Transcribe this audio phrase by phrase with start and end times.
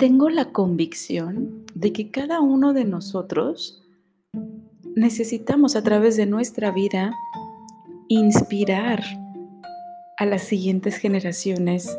[0.00, 3.86] tengo la convicción de que cada uno de nosotros
[4.96, 7.12] necesitamos a través de nuestra vida
[8.08, 9.04] inspirar
[10.16, 11.94] a las siguientes generaciones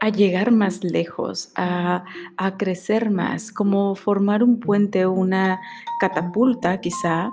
[0.00, 2.02] a llegar más lejos, a,
[2.56, 5.60] crecer más, como formar un puente, una
[6.00, 7.30] catapulta quizá,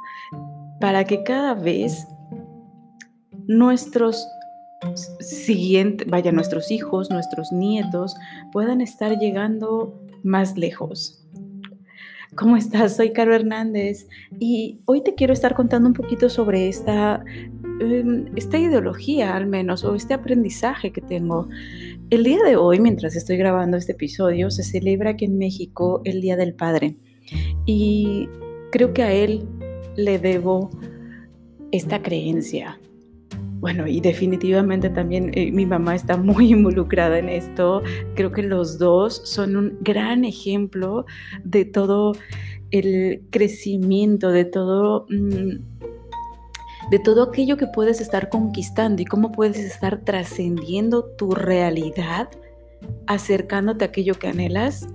[0.82, 2.06] para que cada vez
[3.48, 4.28] nuestros
[5.20, 8.16] siguientes, vaya, nuestros hijos, nuestros nietos
[8.52, 11.24] puedan estar llegando más lejos.
[12.36, 12.98] ¿Cómo estás?
[12.98, 14.08] Soy Caro Hernández
[14.40, 17.24] y hoy te quiero estar contando un poquito sobre esta,
[17.80, 21.48] em, esta ideología al menos o este aprendizaje que tengo.
[22.12, 26.22] El día de hoy, mientras estoy grabando este episodio, se celebra aquí en México el
[26.22, 26.98] Día del Padre
[27.66, 28.30] y
[28.72, 29.48] creo que a él
[29.96, 30.70] le debo
[31.72, 32.80] esta creencia,
[33.60, 37.82] bueno, y definitivamente también eh, mi mamá está muy involucrada en esto.
[38.16, 41.06] Creo que los dos son un gran ejemplo
[41.44, 42.14] de todo
[42.72, 49.58] el crecimiento, de todo, mm, de todo aquello que puedes estar conquistando y cómo puedes
[49.58, 52.30] estar trascendiendo tu realidad,
[53.08, 54.88] acercándote a aquello que anhelas.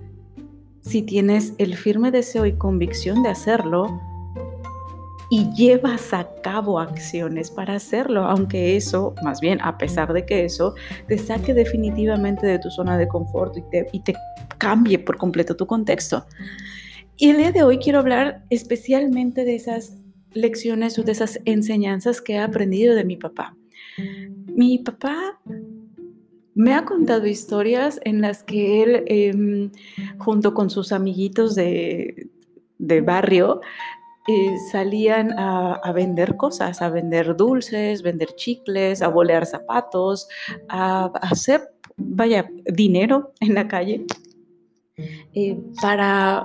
[0.83, 4.01] Si tienes el firme deseo y convicción de hacerlo,
[5.33, 10.45] y llevas a cabo acciones para hacerlo, aunque eso, más bien a pesar de que
[10.45, 10.75] eso,
[11.09, 14.15] te saque definitivamente de tu zona de confort y te,
[14.59, 16.27] cambie por completo tu contexto.
[17.17, 20.03] Y el día de hoy quiero hablar especialmente de esas
[20.35, 23.57] lecciones o de esas enseñanzas que he aprendido de mi papá.
[24.55, 25.41] Mi papá
[26.55, 29.71] me ha contado historias en las que él, em,
[30.19, 32.29] junto con sus amiguitos de,
[32.77, 33.63] de barrio,
[34.29, 40.29] eh, salían a, vender cosas, a vender dulces, vender chicles, a bolear zapatos,
[40.69, 41.63] a, hacer,
[41.97, 44.05] vaya, dinero en la calle
[45.35, 46.45] eh, para,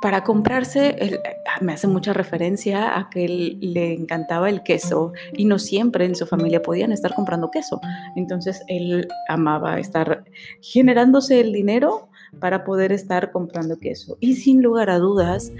[0.00, 5.58] para comprarse, ah, me hace mucha referencia a que le encantaba el queso y no
[5.58, 7.80] siempre en su familia podían estar comprando queso.
[8.14, 10.24] Entonces él amaba estar
[10.62, 12.08] generándose el dinero
[12.40, 14.16] para poder estar comprando queso.
[14.20, 15.52] Y sin lugar a dudas,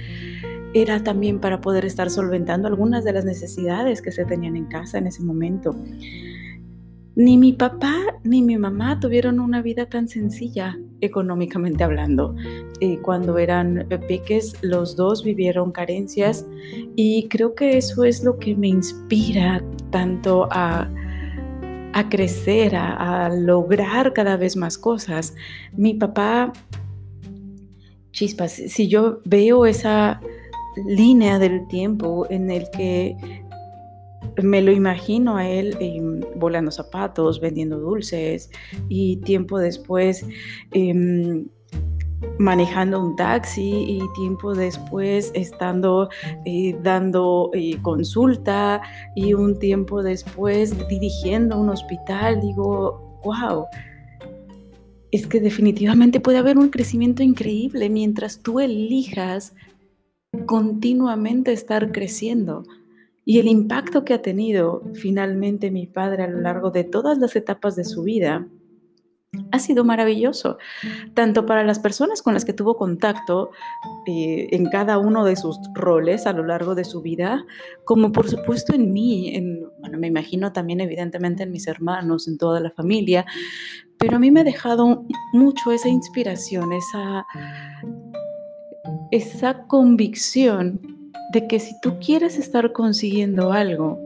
[0.83, 4.99] era también para poder estar solventando algunas de las necesidades que se tenían en casa
[4.99, 5.75] en ese momento.
[7.15, 12.37] Ni mi papá ni mi mamá tuvieron una vida tan sencilla económicamente hablando.
[12.81, 16.45] Eh, cuando eran peques, los dos vivieron carencias
[16.95, 20.91] y creo que eso es lo que me inspira tanto a,
[22.11, 25.35] crecer, a lograr cada vez más cosas.
[25.75, 26.53] Mi papá,
[28.13, 30.21] chispas, si yo veo esa
[30.85, 33.17] línea del tiempo en el que
[34.43, 38.51] me lo imagino a él em, volando zapatos, vendiendo dulces
[38.89, 40.27] y tiempo después
[40.73, 41.47] em,
[42.39, 46.09] manejando un taxi y tiempo después estando
[46.45, 48.83] eh, dando eh, consulta
[49.15, 52.41] y un tiempo después dirigiendo un hospital.
[52.41, 53.67] Digo, wow,
[55.11, 59.55] es que definitivamente puede haber un crecimiento increíble mientras tú elijas
[60.45, 62.65] continuamente estar creciendo.
[63.25, 67.35] Y el impacto que ha tenido finalmente mi padre a lo largo de todas las
[67.35, 68.47] etapas de su vida
[69.51, 70.59] ha sido maravilloso,
[71.15, 73.51] tanto para las personas con las que tuvo contacto
[74.07, 77.45] eh, en cada uno de sus roles a lo largo de su vida,
[77.85, 82.39] como por supuesto en mí, en, bueno, me imagino también evidentemente en mis hermanos, en
[82.39, 83.27] toda la familia,
[83.99, 87.27] pero a mí me ha dejado mucho esa inspiración, esa
[89.17, 90.81] esa convicción
[91.33, 93.99] de que si tú quieres estar consiguiendo algo,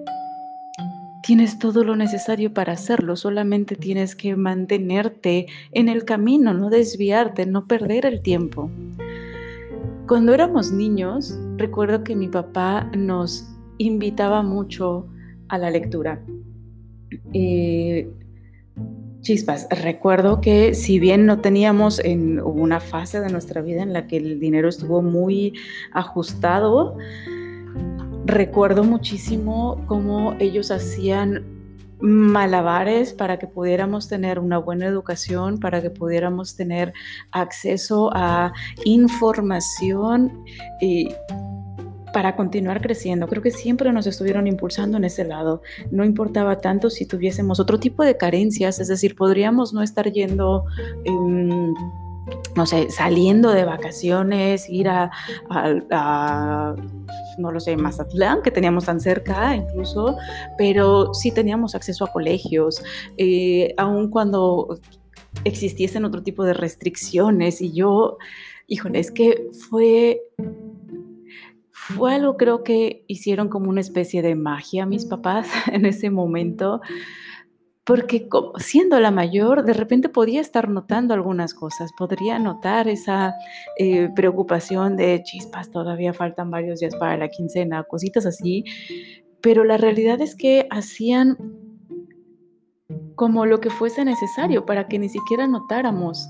[1.22, 7.46] tienes todo lo necesario para hacerlo, solamente tienes que mantenerte en el camino, no desviarte,
[7.46, 8.70] no perder el tiempo.
[10.08, 13.46] Cuando éramos niños, recuerdo que mi papá nos
[13.78, 15.06] invitaba mucho
[15.48, 16.24] a la lectura.
[17.32, 18.08] Eh,
[19.20, 24.06] Chispas, recuerdo que si bien no teníamos en una fase de nuestra vida en la
[24.06, 25.52] que el dinero estuvo muy
[25.92, 26.96] ajustado,
[28.24, 31.44] recuerdo muchísimo cómo ellos hacían
[32.00, 36.94] malabares para que pudiéramos tener una buena educación, para que pudiéramos tener
[37.30, 38.52] acceso a
[38.84, 40.44] información
[40.80, 41.10] y
[42.12, 43.26] para continuar creciendo.
[43.28, 45.62] Creo que siempre nos estuvieron impulsando en ese lado.
[45.90, 50.64] No importaba tanto si tuviésemos otro tipo de carencias, es decir, podríamos no estar yendo...
[51.04, 51.74] Em,
[52.54, 55.10] no sé, saliendo de vacaciones, ir a,
[57.38, 60.16] no lo sé, Mazatlán, que teníamos tan cerca incluso,
[60.58, 62.82] pero sí teníamos acceso a colegios,
[63.16, 64.78] eh, aun cuando
[65.44, 68.18] existiesen otro tipo de restricciones y yo,
[68.66, 70.20] híjole, es que fue
[71.96, 76.80] fue algo creo que hicieron como una especie de magia mis papás en ese momento,
[77.84, 78.28] porque
[78.58, 83.34] siendo la mayor, de repente podía estar notando algunas cosas, podría notar esa
[83.78, 88.64] eh, preocupación de chispas, todavía faltan varios días para la quincena, cositas así,
[89.40, 91.36] pero la realidad es que hacían
[93.14, 96.28] como lo que fuese necesario para que ni siquiera notáramos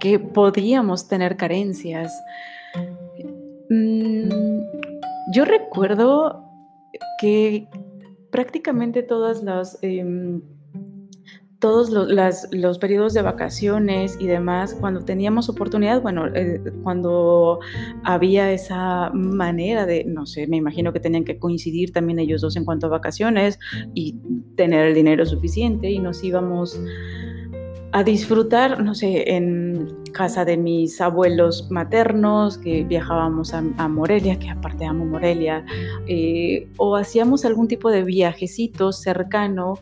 [0.00, 2.12] que podíamos tener carencias.
[3.70, 4.13] Mm,
[5.34, 6.44] yo recuerdo
[7.20, 7.68] que
[8.30, 9.78] prácticamente todas las...
[9.82, 10.40] Em,
[11.60, 17.60] todos los, periodos de vacaciones y demás, cuando teníamos oportunidad, bueno, eh, cuando
[18.02, 22.56] había esa manera de, no sé, me imagino que tenían que coincidir también ellos dos
[22.56, 23.58] en cuanto a vacaciones
[23.94, 24.14] y
[24.56, 26.78] tener el dinero suficiente y nos íbamos
[27.94, 34.50] a disfrutar, no sé, en casa de mis abuelos maternos, que viajábamos a, Morelia, que
[34.50, 35.64] aparte amo Morelia,
[36.08, 39.78] eh, o hacíamos algún tipo de viajecito cercano.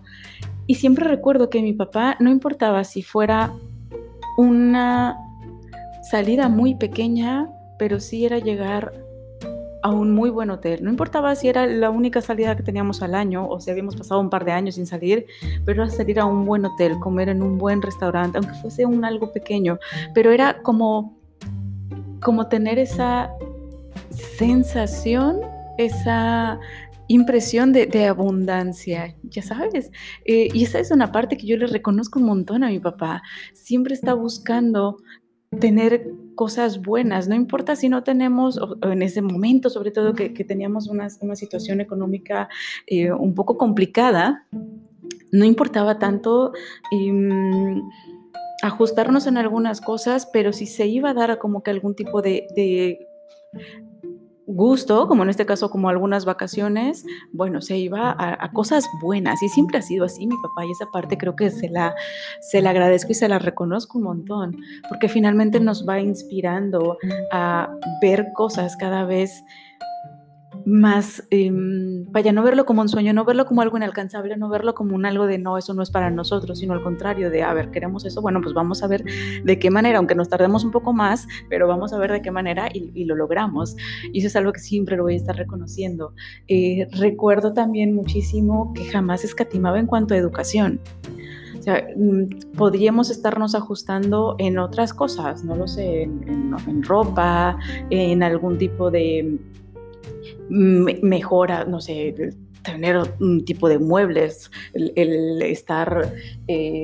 [0.66, 3.54] Y siempre recuerdo que mi papá, no importaba si fuera
[4.36, 5.16] una
[6.02, 7.48] salida muy pequeña,
[7.78, 8.92] pero sí era llegar
[9.82, 10.82] a un muy buen hotel.
[10.82, 14.20] No importaba si era la única salida que teníamos al año o si habíamos pasado
[14.20, 15.26] un par de años sin salir,
[15.64, 19.04] pero era salir a un buen hotel, comer en un buen restaurante, aunque fuese un
[19.04, 19.78] algo pequeño,
[20.14, 21.20] pero era como
[22.22, 23.30] como tener esa
[24.38, 25.40] sensación,
[25.76, 26.58] esa
[27.08, 29.90] impresión de, abundancia, ya sabes.
[30.24, 33.22] Eh, y esa es una parte que yo le reconozco un montón a mi papá.
[33.52, 34.96] Siempre está buscando
[35.60, 40.88] tener cosas buenas, no importa si no tenemos, en ese momento sobre todo que, teníamos
[40.88, 42.48] una, situación económica
[42.86, 44.46] eh, un poco complicada,
[45.30, 46.52] no importaba tanto
[46.90, 47.80] em,
[48.62, 53.06] ajustarnos en algunas cosas, pero si se iba a dar como que algún tipo de
[54.46, 59.48] gusto, como en este caso como algunas vacaciones, bueno, se iba a, cosas buenas y
[59.48, 61.94] siempre ha sido así mi papá y esa parte creo que se la,
[62.40, 64.56] se la agradezco y se la reconozco un montón,
[64.88, 66.98] porque finalmente nos va inspirando
[67.32, 69.42] a ver cosas cada vez
[70.66, 74.74] más, em, vaya, no verlo como un sueño, no verlo como algo inalcanzable, no verlo
[74.74, 77.52] como un algo de no, eso no es para nosotros, sino al contrario, de, a
[77.54, 79.04] ver, queremos eso, bueno, pues vamos a ver
[79.44, 82.30] de qué manera, aunque nos tardemos un poco más, pero vamos a ver de qué
[82.30, 83.76] manera y, lo logramos.
[84.12, 86.14] Y eso es algo que siempre lo voy a estar reconociendo.
[86.46, 90.80] Eh, recuerdo también muchísimo que jamás escatimaba en cuanto a educación.
[91.58, 97.58] O sea, mm, podríamos estarnos ajustando en otras cosas, no lo sé, en ropa,
[97.90, 99.38] en algún tipo de
[100.52, 102.14] mejora, no sé,
[102.62, 106.12] tener un tipo de muebles, el, estar
[106.46, 106.82] eh,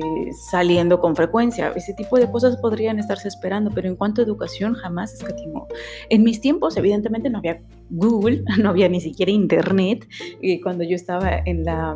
[0.49, 4.73] saliendo con frecuencia, ese tipo de cosas podrían estarse esperando, pero en cuanto a educación
[4.73, 5.67] jamás escatimó.
[6.09, 10.07] En mis tiempos, evidentemente, no había Google, no había ni siquiera Internet,
[10.41, 11.95] y cuando yo estaba en la,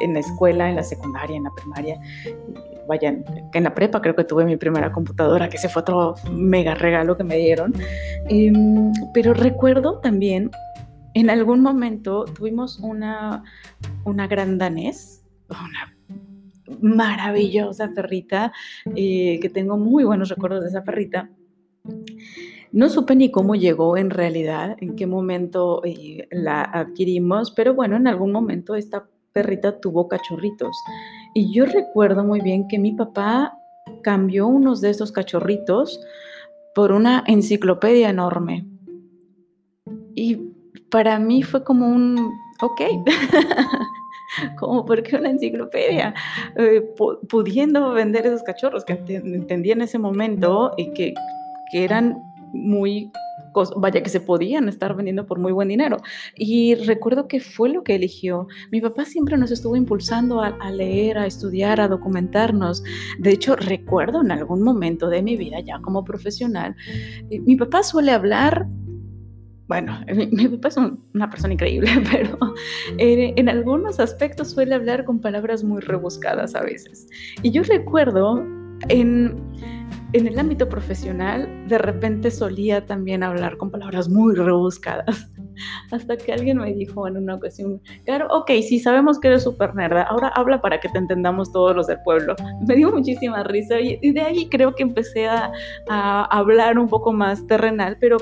[0.00, 2.00] en la escuela, en la secundaria, en la primaria,
[2.86, 3.16] vaya,
[3.52, 7.16] en la prepa creo que tuve mi primera computadora, que ese fue otro mega regalo
[7.16, 7.74] que me dieron,
[8.28, 10.50] em, pero recuerdo también
[11.14, 13.44] en algún momento tuvimos una,
[14.04, 15.96] una gran danés, una
[16.80, 18.52] maravillosa perrita,
[18.94, 21.30] eh, que tengo muy buenos recuerdos de esa perrita.
[22.72, 27.96] No supe ni cómo llegó en realidad, en qué momento eh, la adquirimos, pero bueno,
[27.96, 30.76] en algún momento esta perrita tuvo cachorritos.
[31.34, 33.56] Y yo recuerdo muy bien que mi papá
[34.02, 36.00] cambió unos de esos cachorritos
[36.74, 38.66] por una enciclopedia enorme.
[40.16, 40.53] Y
[40.94, 42.80] para mí fue como un, ok,
[44.56, 46.14] como porque una enciclopedia,
[46.54, 46.88] eh,
[47.28, 51.12] pudiendo vender esos cachorros que entendí en ese momento y que,
[51.72, 52.22] eran
[52.52, 53.10] muy
[53.76, 55.96] vaya que se podían estar vendiendo por muy buen dinero.
[56.36, 58.46] Y recuerdo que fue lo que eligió.
[58.70, 62.84] Mi papá siempre nos estuvo impulsando a, a, leer, a estudiar, a documentarnos.
[63.18, 66.76] De hecho, recuerdo en algún momento de mi vida ya como profesional,
[67.30, 68.68] eh, mi papá suele hablar
[69.66, 69.98] bueno,
[70.32, 72.38] mi, papá es una persona increíble, pero
[72.98, 77.08] en algunos aspectos suele hablar con palabras muy rebuscadas a veces.
[77.42, 78.44] Y yo recuerdo
[78.88, 79.36] en,
[80.12, 85.30] en el ámbito profesional, de repente solía también hablar con palabras muy rebuscadas.
[85.92, 89.74] Hasta que alguien me dijo en una ocasión, claro, ok, sí, sabemos que eres súper
[89.74, 92.34] nerda, ahora habla para que te entendamos todos los del pueblo.
[92.66, 95.52] Me dio muchísima risa y, de ahí creo que empecé a,
[95.88, 98.18] a hablar un poco más terrenal, pero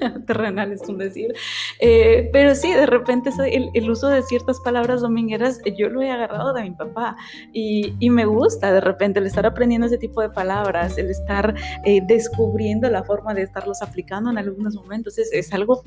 [0.26, 1.34] terrenal es un decir,
[1.78, 6.10] eh, pero sí, de repente el, el, uso de ciertas palabras domingueras yo lo he
[6.10, 7.16] agarrado de mi papá
[7.52, 11.54] y, y, me gusta de repente el estar aprendiendo ese tipo de palabras, el estar
[11.84, 15.82] eh, descubriendo la forma de estarlos aplicando en algunos momentos, es, es algo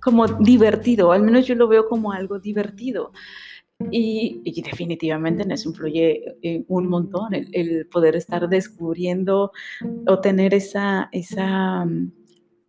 [0.00, 3.12] como divertido, al menos yo lo veo como algo divertido.
[3.90, 9.52] Y, definitivamente en eso influye eh, un montón el, poder estar descubriendo
[10.06, 11.86] o tener esa, esa,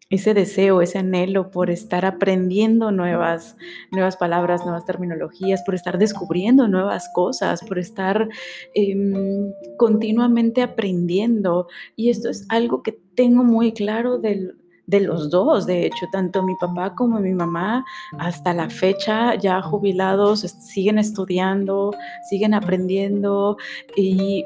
[0.10, 3.58] ese deseo, ese anhelo por estar aprendiendo nuevas,
[3.92, 8.30] nuevas palabras, nuevas terminologías, por estar descubriendo nuevas cosas, por estar
[8.74, 11.68] em, continuamente aprendiendo.
[11.96, 16.42] Y esto es algo que tengo muy claro del, de los dos, de hecho, tanto
[16.42, 17.84] mi papá como mi mamá,
[18.18, 21.92] hasta la fecha, ya jubilados, siguen estudiando,
[22.30, 23.58] siguen aprendiendo
[23.98, 24.46] y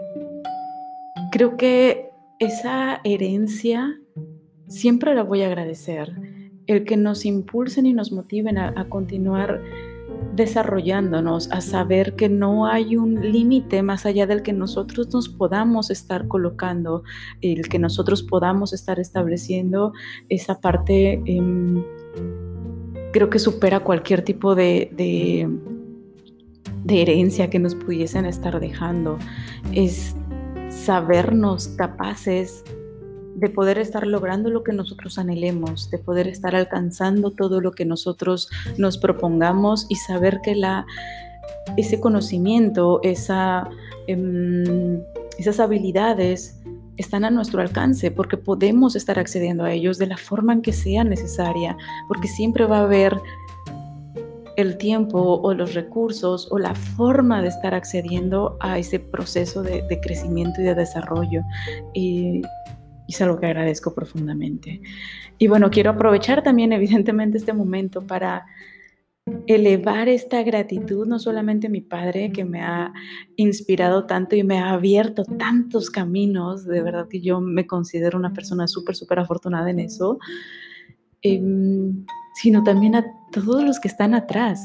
[1.31, 4.00] creo que esa herencia
[4.71, 6.13] siempre la voy a agradecer,
[6.65, 9.61] el que nos impulsen y nos motiven a, continuar
[10.33, 15.89] desarrollándonos, a saber que no hay un límite más allá del que nosotros nos podamos
[15.91, 17.03] estar colocando,
[17.41, 19.91] el que nosotros podamos estar estableciendo
[20.29, 21.83] esa parte, em,
[23.11, 24.89] creo que supera cualquier tipo de,
[26.83, 29.17] de herencia que nos pudiesen estar dejando.
[29.73, 30.15] Es
[30.69, 32.63] sabernos capaces
[33.35, 37.85] de poder estar logrando lo que nosotros anhelemos, de poder estar alcanzando todo lo que
[37.85, 40.85] nosotros nos propongamos y saber que la,
[41.77, 43.69] ese conocimiento, esa,
[44.07, 45.01] em,
[45.37, 46.59] esas habilidades
[46.97, 50.73] están a nuestro alcance porque podemos estar accediendo a ellos de la forma en que
[50.73, 53.19] sea necesaria, porque siempre va a haber
[54.57, 59.81] el tiempo o los recursos o la forma de estar accediendo a ese proceso de,
[59.83, 61.41] de crecimiento y de desarrollo.
[61.93, 62.41] Y
[63.11, 64.81] y es algo que agradezco profundamente.
[65.37, 68.45] Y bueno, quiero aprovechar también evidentemente este momento para
[69.45, 72.91] elevar esta gratitud no solamente a mi padre que me ha
[73.35, 78.33] inspirado tanto y me ha abierto tantos caminos, de verdad que yo me considero una
[78.33, 80.17] persona súper, súper afortunada en eso,
[81.21, 84.61] em, sino también a todos los que están atrás,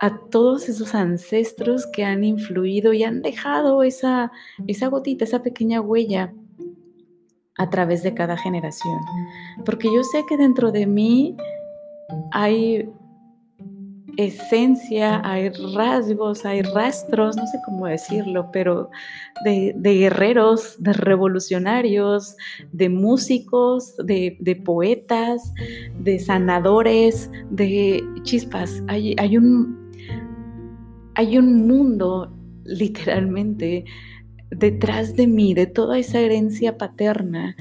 [0.00, 4.30] a todos esos ancestros que han influido y han dejado esa,
[4.68, 6.32] esa gotita, esa pequeña huella
[7.58, 8.98] a través de cada generación.
[9.64, 11.36] Porque yo sé que dentro de mí
[12.32, 12.88] hay
[14.16, 18.90] esencia, hay rasgos, hay rastros, no sé cómo decirlo, pero
[19.44, 22.36] de, guerreros, de revolucionarios,
[22.72, 25.52] de músicos, de, poetas,
[25.98, 28.82] de sanadores, de chispas.
[28.88, 29.90] Hay, un,
[31.14, 32.32] hay un mundo
[32.64, 33.84] literalmente
[34.56, 37.56] detrás de mí, de toda esa herencia paterna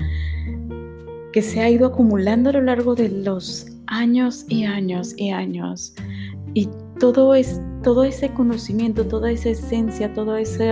[1.34, 5.94] que se ha ido acumulando a lo largo de los años y años y años.
[6.54, 6.70] Y
[7.00, 10.72] todo, es, todo ese conocimiento, toda esa esencia, todo ese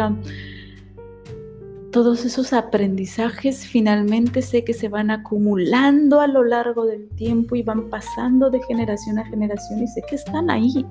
[1.91, 7.63] todos esos aprendizajes finalmente sé que se van acumulando a lo largo del tiempo y
[7.63, 10.85] van pasando de generación a generación y sé que están ahí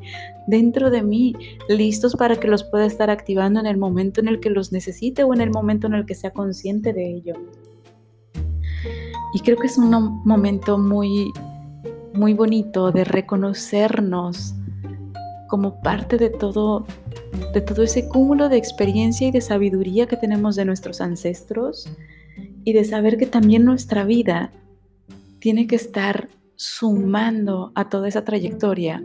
[0.46, 1.34] dentro de mí,
[1.68, 5.22] listos para que los pueda estar activando en el momento en el que los necesite
[5.22, 7.34] o en el momento en el que sea consciente de ello.
[9.34, 9.90] Y creo que es un
[10.24, 11.30] momento muy
[12.14, 14.54] muy bonito de reconocernos
[15.48, 16.86] como parte de todo
[17.52, 21.90] de todo ese cúmulo de experiencia y de sabiduría que tenemos de nuestros ancestros
[22.64, 24.52] y de saber que también nuestra vida
[25.38, 29.02] tiene que estar sumando a toda esa trayectoria.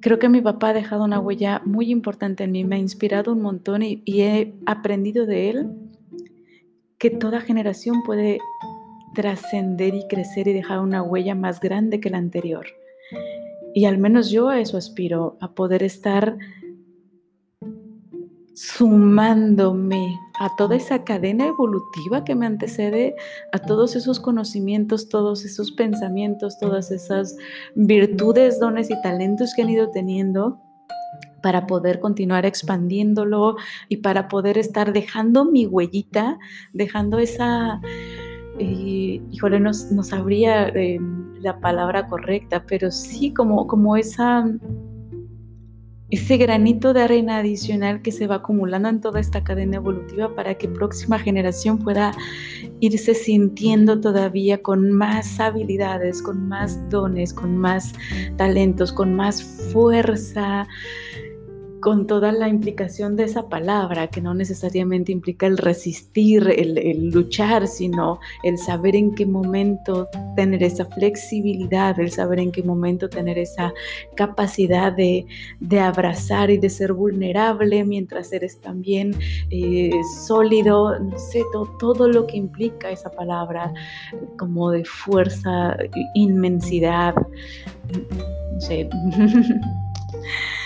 [0.00, 3.32] Creo que mi papá ha dejado una huella muy importante en mí, me ha inspirado
[3.32, 5.70] un montón y, he aprendido de él
[6.98, 8.38] que toda generación puede
[9.14, 12.66] trascender y crecer y dejar una huella más grande que la anterior.
[13.74, 16.38] Y al menos yo a eso aspiro, a poder estar
[18.54, 23.16] sumándome a toda esa cadena evolutiva que me antecede,
[23.52, 27.36] a todos esos conocimientos, todos esos pensamientos, todas esas
[27.74, 30.60] virtudes, dones y talentos que han ido teniendo
[31.42, 33.56] para poder continuar expandiéndolo
[33.88, 36.38] y para poder estar dejando mi huellita,
[36.72, 37.80] dejando esa,
[38.58, 40.98] eh, híjole, no, sabría eh,
[41.44, 44.44] la palabra correcta, pero sí como, como esa,
[46.10, 50.54] ese granito de arena adicional que se va acumulando en toda esta cadena evolutiva para
[50.54, 52.12] que próxima generación pueda
[52.80, 57.92] irse sintiendo todavía con más habilidades, con más dones, con más
[58.36, 60.66] talentos, con más fuerza,
[61.84, 67.68] con toda la implicación de esa palabra, que no necesariamente implica el resistir, el, luchar,
[67.68, 73.36] sino el saber en qué momento tener esa flexibilidad, el saber en qué momento tener
[73.36, 73.74] esa
[74.16, 75.26] capacidad de,
[75.78, 79.14] abrazar y de ser vulnerable mientras eres también
[79.50, 79.90] eh,
[80.26, 81.42] sólido, no sé,
[81.78, 83.74] todo lo que implica esa palabra
[84.38, 85.76] como de fuerza,
[86.14, 88.88] inmensidad, no sé.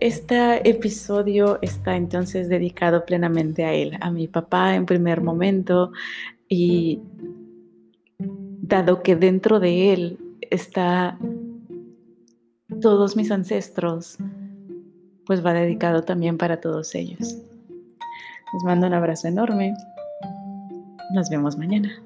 [0.00, 5.92] Este episodio está entonces dedicado plenamente a él, a mi papá en primer momento
[6.48, 7.02] y
[8.18, 10.18] dado que dentro de él
[10.50, 11.18] está
[12.80, 14.16] todos mis ancestros,
[15.26, 17.36] pues va dedicado también para todos ellos.
[18.54, 19.74] Les mando un abrazo enorme.
[21.12, 22.02] Nos vemos mañana.